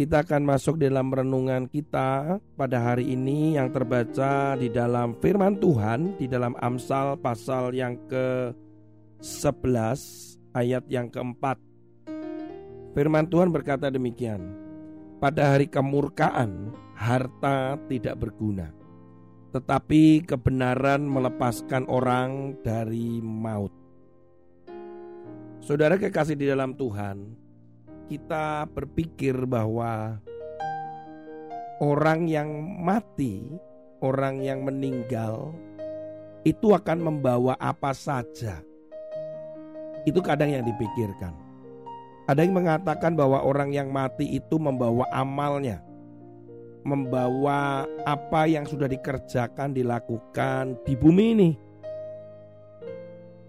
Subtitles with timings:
[0.00, 6.16] Kita akan masuk dalam renungan kita pada hari ini yang terbaca di dalam firman Tuhan
[6.16, 10.00] Di dalam Amsal pasal yang ke-11
[10.56, 11.60] ayat yang keempat.
[12.96, 14.40] Firman Tuhan berkata demikian
[15.20, 18.72] Pada hari kemurkaan harta tidak berguna
[19.52, 23.76] Tetapi kebenaran melepaskan orang dari maut.
[25.60, 27.39] Saudara kekasih di dalam Tuhan,
[28.10, 30.18] kita berpikir bahwa
[31.78, 32.50] orang yang
[32.82, 33.46] mati,
[34.02, 35.54] orang yang meninggal,
[36.42, 38.66] itu akan membawa apa saja.
[40.02, 41.30] Itu kadang yang dipikirkan.
[42.26, 45.78] Ada yang mengatakan bahwa orang yang mati itu membawa amalnya,
[46.82, 51.50] membawa apa yang sudah dikerjakan, dilakukan di bumi ini.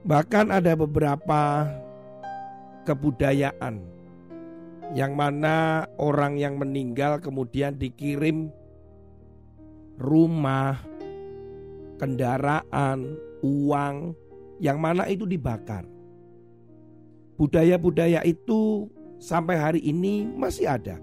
[0.05, 1.65] Bahkan ada beberapa
[2.85, 4.00] kebudayaan
[4.91, 8.51] yang mana orang yang meninggal kemudian dikirim
[9.95, 10.83] rumah,
[11.95, 14.11] kendaraan, uang
[14.59, 15.87] yang mana itu dibakar.
[17.39, 20.99] Budaya-budaya itu sampai hari ini masih ada.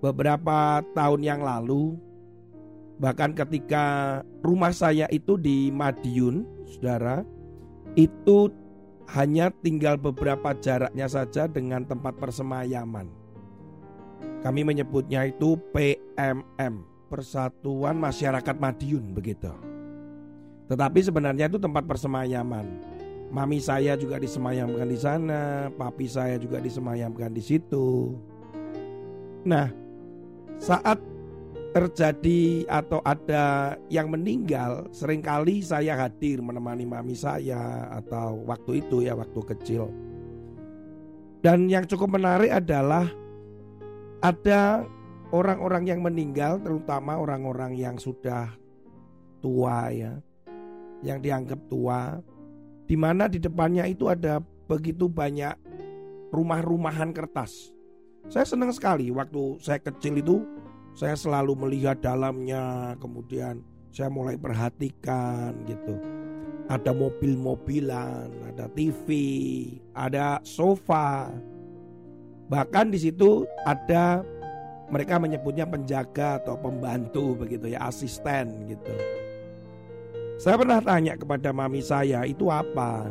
[0.00, 1.96] Beberapa tahun yang lalu
[2.98, 7.26] bahkan ketika rumah saya itu di Madiun, Saudara,
[7.94, 8.50] itu
[9.12, 13.08] hanya tinggal beberapa jaraknya saja dengan tempat persemayaman.
[14.40, 19.52] Kami menyebutnya itu PMM, Persatuan Masyarakat Madiun begitu.
[20.68, 22.66] Tetapi sebenarnya itu tempat persemayaman.
[23.28, 28.14] Mami saya juga disemayamkan di sana, papi saya juga disemayamkan di situ.
[29.44, 29.68] Nah,
[30.56, 30.96] saat
[31.74, 39.02] terjadi atau ada yang meninggal, sering kali saya hadir menemani mami saya atau waktu itu
[39.02, 39.90] ya waktu kecil.
[41.42, 43.10] Dan yang cukup menarik adalah
[44.22, 44.86] ada
[45.34, 48.54] orang-orang yang meninggal terutama orang-orang yang sudah
[49.42, 50.14] tua ya,
[51.02, 52.22] yang dianggap tua,
[52.86, 54.38] di mana di depannya itu ada
[54.70, 55.58] begitu banyak
[56.30, 57.74] rumah-rumahan kertas.
[58.30, 60.40] Saya senang sekali waktu saya kecil itu
[60.94, 63.58] saya selalu melihat dalamnya, kemudian
[63.90, 65.98] saya mulai perhatikan gitu.
[66.70, 69.06] Ada mobil-mobilan, ada TV,
[69.92, 71.34] ada sofa.
[72.46, 74.22] Bahkan di situ ada
[74.88, 78.94] mereka menyebutnya penjaga atau pembantu begitu ya, asisten gitu.
[80.38, 83.10] Saya pernah tanya kepada mami saya itu apa?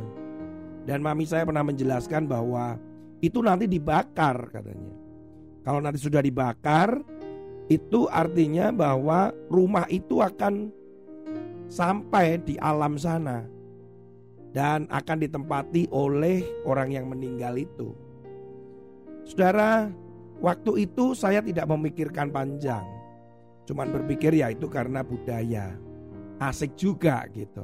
[0.88, 2.80] Dan mami saya pernah menjelaskan bahwa
[3.20, 4.96] itu nanti dibakar katanya.
[5.64, 7.00] Kalau nanti sudah dibakar,
[7.72, 10.72] itu artinya bahwa rumah itu akan
[11.72, 13.48] sampai di alam sana
[14.54, 17.96] dan akan ditempati oleh orang yang meninggal itu.
[19.24, 19.90] Saudara,
[20.44, 22.84] waktu itu saya tidak memikirkan panjang.
[23.64, 25.74] Cuman berpikir ya itu karena budaya.
[26.44, 27.64] Asik juga gitu.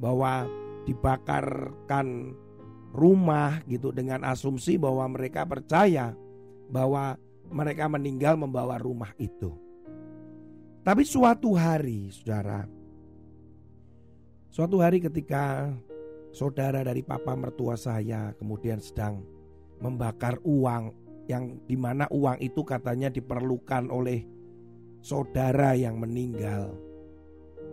[0.00, 0.48] Bahwa
[0.88, 2.32] dibakarkan
[2.96, 6.16] rumah gitu dengan asumsi bahwa mereka percaya
[6.72, 7.20] bahwa
[7.50, 9.54] mereka meninggal membawa rumah itu.
[10.86, 12.62] Tapi suatu hari, saudara,
[14.50, 15.74] suatu hari ketika
[16.30, 19.24] saudara dari papa mertua saya kemudian sedang
[19.82, 20.94] membakar uang
[21.26, 24.22] yang di mana uang itu katanya diperlukan oleh
[25.02, 26.70] saudara yang meninggal.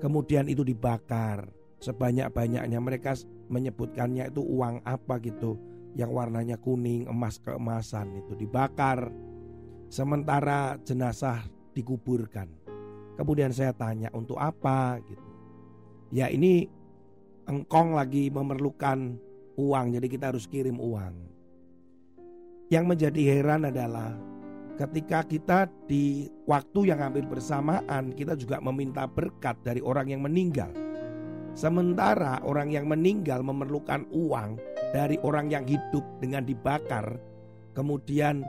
[0.02, 1.48] Kemudian itu dibakar
[1.80, 3.14] sebanyak-banyaknya mereka
[3.52, 5.60] menyebutkannya itu uang apa gitu
[5.94, 9.14] yang warnanya kuning emas keemasan itu dibakar
[9.94, 11.46] Sementara jenazah
[11.78, 12.50] dikuburkan.
[13.14, 15.30] Kemudian saya tanya untuk apa gitu.
[16.10, 16.66] Ya ini
[17.46, 19.22] engkong lagi memerlukan
[19.54, 21.14] uang jadi kita harus kirim uang.
[22.74, 24.18] Yang menjadi heran adalah
[24.82, 30.74] ketika kita di waktu yang hampir bersamaan kita juga meminta berkat dari orang yang meninggal.
[31.54, 34.58] Sementara orang yang meninggal memerlukan uang
[34.90, 37.22] dari orang yang hidup dengan dibakar,
[37.78, 38.42] kemudian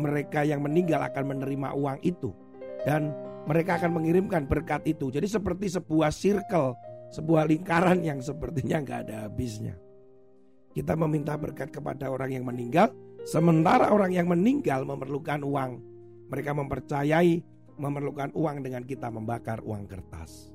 [0.00, 2.32] mereka yang meninggal akan menerima uang itu
[2.86, 3.12] dan
[3.46, 5.10] mereka akan mengirimkan berkat itu.
[5.10, 6.78] Jadi seperti sebuah circle,
[7.10, 9.74] sebuah lingkaran yang sepertinya nggak ada habisnya.
[10.72, 12.94] Kita meminta berkat kepada orang yang meninggal,
[13.28, 15.72] sementara orang yang meninggal memerlukan uang.
[16.32, 17.44] Mereka mempercayai
[17.76, 20.48] memerlukan uang dengan kita membakar uang kertas.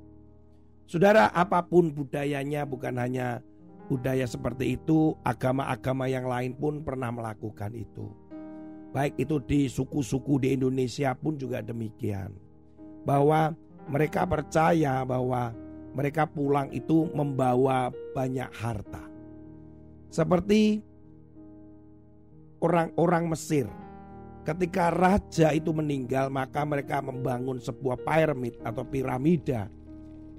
[0.88, 3.44] Saudara, apa pun budayanya bukan hanya
[3.92, 8.10] budaya seperti itu, agama-agama yang lain pun pernah melakukan itu.
[8.98, 12.34] Baik itu di suku-suku di Indonesia pun juga demikian.
[13.06, 13.54] Bahwa
[13.86, 15.54] mereka percaya bahwa
[15.94, 19.06] mereka pulang itu membawa banyak harta.
[20.10, 20.82] Seperti
[22.58, 23.70] orang-orang Mesir.
[24.42, 29.70] Ketika raja itu meninggal, maka mereka membangun sebuah piramid atau piramida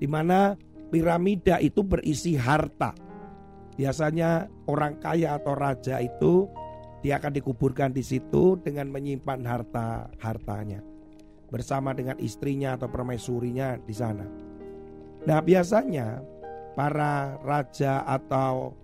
[0.02, 0.58] di mana
[0.90, 2.90] piramida itu berisi harta.
[3.78, 6.50] Biasanya orang kaya atau raja itu
[7.04, 10.82] dia akan dikuburkan di situ dengan menyimpan harta hartanya
[11.48, 14.26] bersama dengan istrinya atau permaisurinya di sana.
[15.24, 16.20] Nah, biasanya
[16.76, 18.76] para raja atau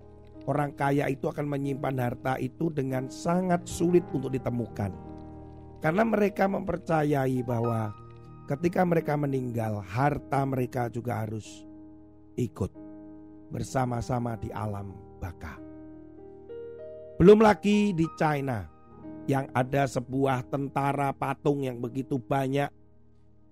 [0.49, 4.91] orang kaya itu akan menyimpan harta itu dengan sangat sulit untuk ditemukan.
[5.79, 7.93] Karena mereka mempercayai bahwa
[8.49, 11.45] ketika mereka meninggal, harta mereka juga harus
[12.33, 12.73] ikut
[13.53, 14.91] bersama-sama di alam
[15.21, 15.64] baka.
[17.15, 18.67] Belum lagi di China
[19.23, 22.67] yang ada sebuah tentara patung yang begitu banyak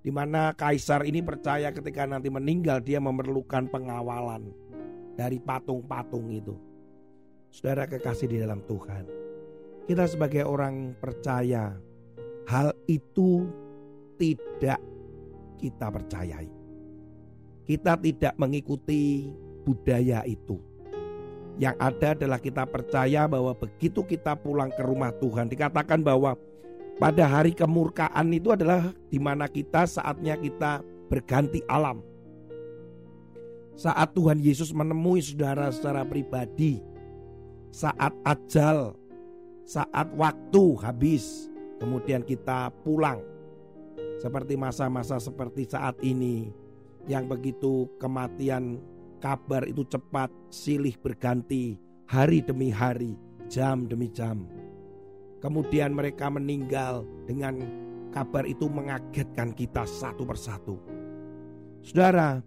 [0.04, 4.52] di mana kaisar ini percaya ketika nanti meninggal dia memerlukan pengawalan
[5.16, 6.60] dari patung-patung itu.
[7.56, 9.08] Saudara kekasih di dalam Tuhan,
[9.88, 11.72] kita sebagai orang percaya
[12.52, 13.48] hal itu
[14.20, 14.84] tidak
[15.56, 16.52] kita percayai.
[17.64, 19.32] Kita tidak mengikuti
[19.64, 20.73] budaya itu.
[21.62, 26.34] Yang ada adalah kita percaya bahwa begitu kita pulang ke rumah Tuhan dikatakan bahwa
[26.98, 32.02] pada hari kemurkaan itu adalah di mana kita saatnya kita berganti alam.
[33.74, 36.82] Saat Tuhan Yesus menemui saudara secara pribadi,
[37.74, 38.94] saat ajal,
[39.66, 41.50] saat waktu habis,
[41.82, 43.22] kemudian kita pulang.
[44.22, 46.54] Seperti masa-masa seperti saat ini
[47.10, 48.80] yang begitu kematian
[49.24, 51.80] kabar itu cepat silih berganti
[52.12, 53.16] hari demi hari,
[53.48, 54.44] jam demi jam.
[55.40, 57.64] Kemudian mereka meninggal dengan
[58.12, 60.76] kabar itu mengagetkan kita satu persatu.
[61.80, 62.44] Saudara,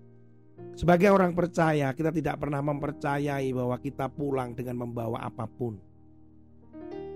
[0.76, 5.80] sebagai orang percaya, kita tidak pernah mempercayai bahwa kita pulang dengan membawa apa pun.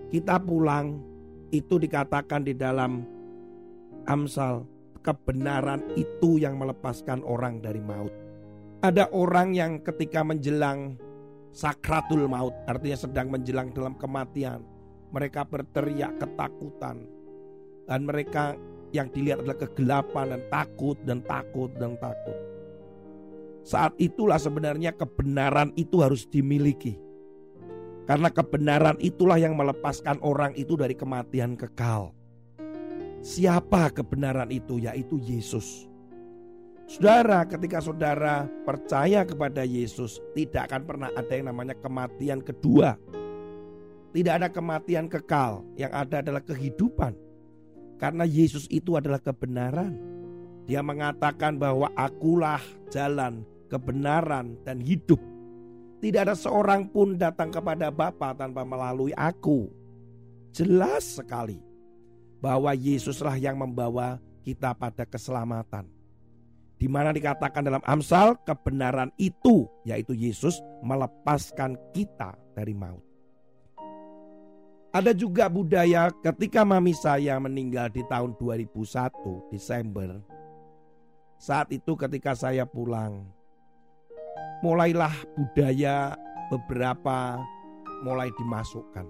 [0.08, 1.04] Kita pulang
[1.52, 3.04] itu dikatakan di dalam
[4.08, 4.64] Amsal,
[5.04, 8.19] kebenaran itu yang melepaskan orang dari maut.
[8.80, 10.96] Ada orang yang ketika menjelang
[11.52, 14.64] sakratul maut, artinya sedang menjelang dalam kematian,
[15.12, 17.04] mereka berteriak ketakutan.
[17.84, 18.56] Dan mereka
[18.96, 22.38] yang dilihat adalah kegelapan dan takut dan takut dan takut.
[23.68, 26.96] Saat itulah sebenarnya kebenaran itu harus dimiliki.
[28.08, 32.16] Karena kebenaran itulah yang melepaskan orang itu dari kematian kekal.
[33.20, 34.80] Siapa kebenaran itu?
[34.80, 35.89] Yaitu Yesus.
[36.90, 42.98] Saudara, ketika saudara percaya kepada Yesus, tidak akan pernah ada yang namanya kematian kedua.
[44.10, 47.14] Tidak ada kematian kekal, yang ada adalah kehidupan.
[47.94, 49.94] Karena Yesus itu adalah kebenaran.
[50.66, 52.58] Dia mengatakan bahwa akulah
[52.90, 55.22] jalan, kebenaran, dan hidup.
[56.02, 59.70] Tidak ada seorang pun datang kepada Bapa tanpa melalui aku.
[60.50, 61.62] Jelas sekali
[62.42, 65.99] bahwa Yesuslah yang membawa kita pada keselamatan.
[66.80, 73.04] Di mana dikatakan dalam Amsal kebenaran itu yaitu Yesus melepaskan kita dari maut.
[74.90, 80.18] Ada juga budaya ketika mami saya meninggal di tahun 2001 Desember.
[81.36, 83.28] Saat itu ketika saya pulang,
[84.64, 86.18] mulailah budaya
[86.50, 87.38] beberapa
[88.02, 89.06] mulai dimasukkan.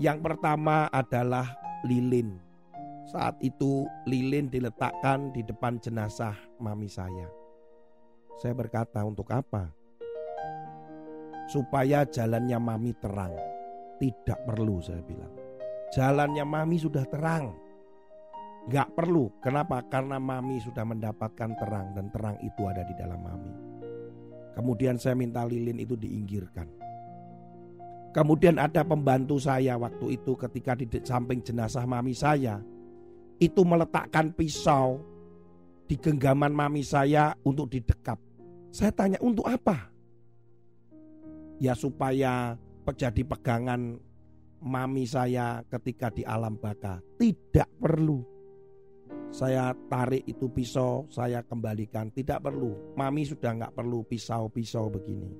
[0.00, 1.52] Yang pertama adalah
[1.84, 2.51] lilin.
[3.10, 7.26] Saat itu lilin diletakkan di depan jenazah mami saya.
[8.38, 9.70] Saya berkata untuk apa?
[11.50, 13.34] Supaya jalannya mami terang
[14.02, 15.30] tidak perlu saya bilang.
[15.94, 17.54] Jalannya mami sudah terang.
[18.70, 19.30] Gak perlu.
[19.42, 19.82] Kenapa?
[19.86, 23.52] Karena mami sudah mendapatkan terang dan terang itu ada di dalam mami.
[24.54, 26.66] Kemudian saya minta lilin itu diinggirkan.
[28.12, 32.60] Kemudian ada pembantu saya waktu itu ketika di samping jenazah mami saya.
[33.38, 35.00] Itu meletakkan pisau
[35.86, 38.16] di genggaman mami saya untuk didekap.
[38.72, 39.92] Saya tanya untuk apa?
[41.60, 42.56] Ya supaya
[42.96, 44.00] jadi pegangan
[44.62, 47.04] mami saya ketika di alam baka.
[47.20, 48.24] Tidak perlu.
[49.32, 52.08] Saya tarik itu pisau, saya kembalikan.
[52.08, 52.96] Tidak perlu.
[52.96, 55.32] Mami sudah nggak perlu pisau-pisau begini.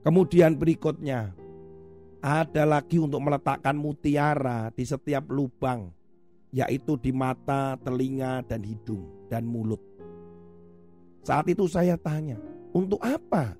[0.00, 1.36] Kemudian berikutnya
[2.24, 5.99] ada lagi untuk meletakkan mutiara di setiap lubang
[6.50, 9.78] yaitu di mata, telinga, dan hidung, dan mulut.
[11.22, 12.38] Saat itu saya tanya,
[12.74, 13.54] untuk apa?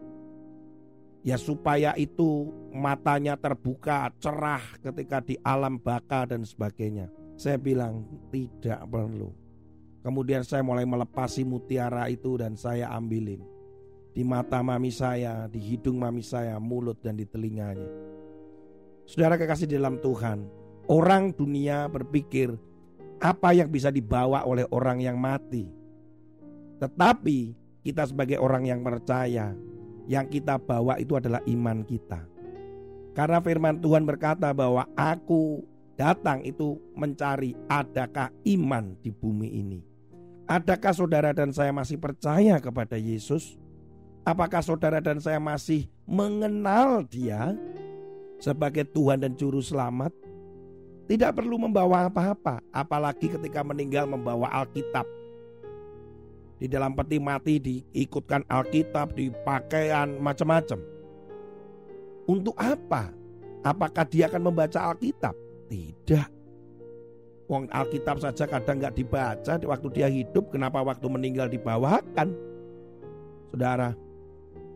[1.21, 7.13] Ya supaya itu matanya terbuka, cerah ketika di alam baka dan sebagainya.
[7.37, 9.31] Saya bilang tidak perlu.
[10.01, 13.45] Kemudian saya mulai melepasi mutiara itu dan saya ambilin.
[14.17, 17.87] Di mata mami saya, di hidung mami saya, mulut dan di telinganya.
[19.05, 20.49] Saudara kekasih dalam Tuhan,
[20.89, 22.57] orang dunia berpikir
[23.21, 25.69] apa yang bisa dibawa oleh orang yang mati.
[26.81, 27.53] Tetapi
[27.85, 29.53] kita sebagai orang yang percaya,
[30.09, 32.25] yang kita bawa itu adalah iman kita.
[33.13, 35.61] Karena firman Tuhan berkata bahwa aku
[36.01, 39.81] datang itu mencari adakah iman di bumi ini.
[40.49, 43.61] Adakah saudara dan saya masih percaya kepada Yesus?
[44.25, 47.55] Apakah saudara dan saya masih mengenal Dia
[48.41, 50.11] sebagai Tuhan dan Juru Selamat?
[51.11, 55.03] Tidak perlu membawa apa-apa, apalagi ketika meninggal membawa Alkitab.
[56.63, 60.79] Di dalam peti mati diikutkan Alkitab, di pakaian macam-macam.
[62.31, 63.11] Untuk apa?
[63.67, 65.35] Apakah dia akan membaca Alkitab?
[65.67, 66.29] Tidak.
[67.51, 72.31] Wong Alkitab saja kadang nggak dibaca waktu dia hidup, kenapa waktu meninggal dibawakan?
[73.51, 73.99] Saudara,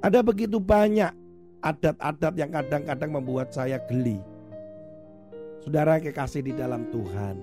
[0.03, 1.14] ada begitu banyak
[1.62, 4.34] adat-adat yang kadang-kadang membuat saya geli.
[5.64, 7.40] Saudara kekasih di dalam Tuhan,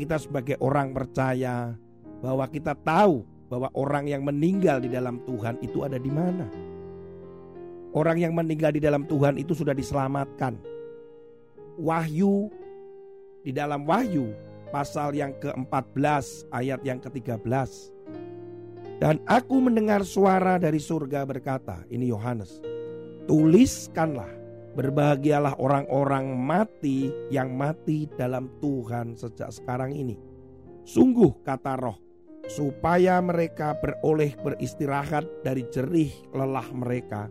[0.00, 1.76] kita sebagai orang percaya
[2.24, 3.20] bahwa kita tahu
[3.52, 6.48] bahwa orang yang meninggal di dalam Tuhan itu ada di mana.
[7.92, 10.56] Orang yang meninggal di dalam Tuhan itu sudah diselamatkan.
[11.76, 12.48] Wahyu
[13.44, 14.32] di dalam Wahyu
[14.72, 17.44] pasal yang ke-14 ayat yang ke-13.
[19.04, 22.64] Dan aku mendengar suara dari surga berkata, ini Yohanes,
[23.28, 24.39] tuliskanlah
[24.70, 30.14] Berbahagialah orang-orang mati yang mati dalam Tuhan sejak sekarang ini.
[30.86, 31.98] Sungguh kata roh,
[32.46, 37.26] supaya mereka beroleh beristirahat dari jerih lelah mereka.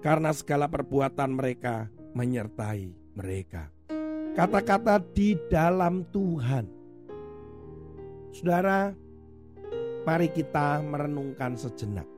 [0.00, 3.70] Karena segala perbuatan mereka menyertai mereka.
[4.32, 6.64] Kata-kata di dalam Tuhan.
[8.32, 8.96] Saudara,
[10.08, 12.08] mari kita merenungkan sejenak.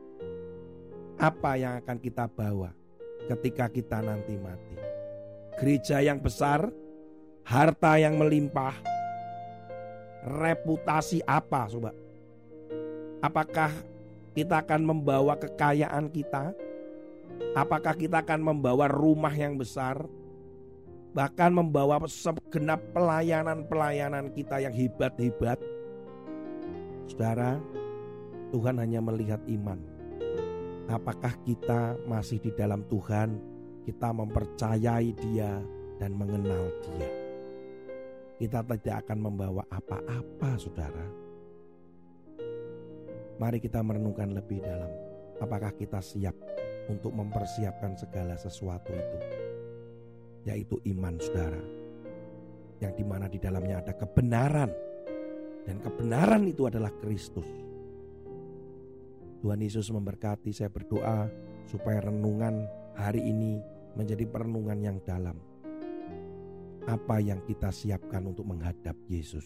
[1.19, 2.84] Apa yang akan kita bawa?
[3.29, 4.77] Ketika kita nanti mati.
[5.57, 6.69] Gereja yang besar,
[7.47, 8.75] harta yang melimpah,
[10.27, 11.93] reputasi apa coba?
[13.25, 13.73] Apakah
[14.37, 16.53] kita akan membawa kekayaan kita?
[17.57, 20.05] Apakah kita akan membawa rumah yang besar?
[21.15, 25.63] Bahkan membawa segenap pelayanan-pelayanan kita yang hebat-hebat.
[27.07, 27.63] Saudara,
[28.51, 29.94] Tuhan hanya melihat iman
[30.85, 33.41] Apakah kita masih di dalam Tuhan?
[33.89, 35.57] Kita mempercayai Dia
[35.97, 37.09] dan mengenal Dia.
[38.37, 41.07] Kita tidak akan membawa apa-apa, saudara.
[43.41, 44.93] Mari kita merenungkan lebih dalam.
[45.41, 46.37] Apakah kita siap
[46.93, 49.19] untuk mempersiapkan segala sesuatu itu,
[50.45, 51.63] yaitu iman, saudara,
[52.85, 54.71] yang di mana di dalamnya ada kebenaran,
[55.65, 57.49] dan kebenaran itu adalah Kristus.
[59.45, 61.29] Tuhan Yesus memberkati saya berdoa
[61.69, 62.65] supaya renungan
[62.97, 63.61] hari ini
[63.93, 65.37] menjadi perenungan yang dalam.
[66.89, 69.45] Apa yang kita siapkan untuk menghadap Yesus?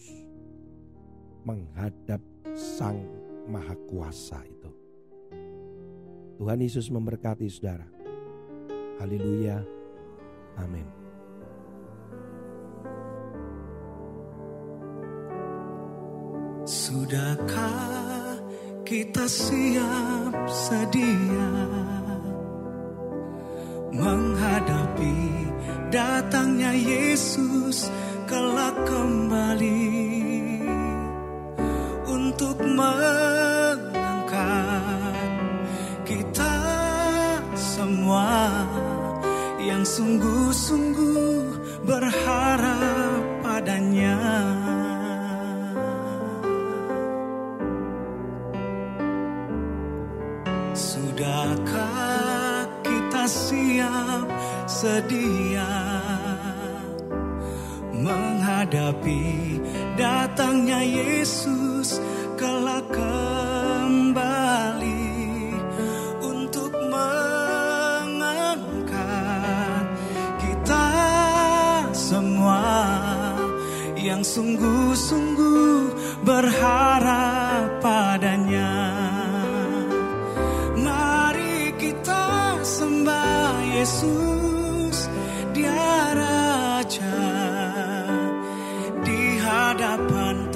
[1.43, 2.23] Menghadap
[2.55, 3.03] Sang
[3.51, 4.71] Maha Kuasa itu.
[6.39, 7.83] Tuhan Yesus memberkati saudara.
[9.03, 9.59] Haleluya.
[10.63, 10.87] Amin.
[16.63, 17.78] Sudahkah
[18.89, 21.53] kita siap sedia
[23.93, 25.17] menghadapi
[25.93, 27.85] datangnya Yesus
[28.25, 29.98] kelak kembali
[59.99, 61.99] datangnya Yesus
[62.39, 63.99] kelak kembali
[66.23, 68.23] untuk mengangkat
[70.39, 70.87] kita
[71.91, 72.95] semua
[73.99, 75.91] yang sungguh-sungguh
[76.23, 78.71] berharap padanya.
[80.79, 84.28] Mari kita sembah Yesus.
[89.69, 90.49] Hadapan